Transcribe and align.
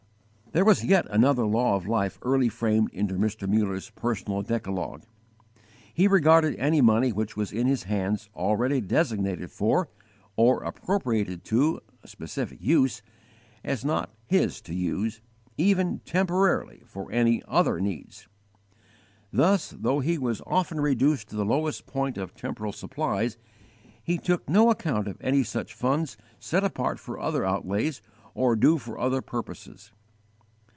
There 0.53 0.65
was 0.65 0.83
yet 0.83 1.07
another 1.09 1.45
law 1.45 1.77
of 1.77 1.87
life 1.87 2.19
early 2.23 2.49
framed 2.49 2.89
into 2.91 3.13
Mr. 3.13 3.47
Muller's 3.47 3.89
personal 3.91 4.41
decalogue. 4.41 5.03
He 5.93 6.09
regarded 6.09 6.57
any 6.57 6.81
money 6.81 7.13
which 7.13 7.37
was 7.37 7.53
in 7.53 7.67
his 7.67 7.83
hands 7.83 8.27
already 8.35 8.81
designated 8.81 9.49
for, 9.49 9.87
or 10.35 10.61
appropriated 10.63 11.45
to, 11.45 11.79
a 12.03 12.07
specific 12.09 12.59
use, 12.61 13.01
as 13.63 13.85
not 13.85 14.13
his 14.25 14.59
to 14.63 14.75
use, 14.75 15.21
even 15.57 15.99
temporarily, 15.99 16.81
for 16.85 17.09
any 17.13 17.41
other 17.47 17.77
ends. 17.77 18.27
Thus, 19.31 19.69
though 19.79 20.01
he 20.01 20.17
was 20.17 20.41
often 20.45 20.81
reduced 20.81 21.29
to 21.29 21.37
the 21.37 21.45
lowest 21.45 21.85
point 21.85 22.17
of 22.17 22.35
temporal 22.35 22.73
supplies, 22.73 23.37
he 24.03 24.17
took 24.17 24.49
no 24.49 24.69
account 24.69 25.07
of 25.07 25.15
any 25.21 25.43
such 25.43 25.73
funds 25.73 26.17
set 26.41 26.65
apart 26.65 26.99
for 26.99 27.17
other 27.21 27.45
outlays 27.45 28.01
or 28.33 28.57
due 28.57 28.77
for 28.79 28.99
other 28.99 29.21
purposes. 29.21 29.93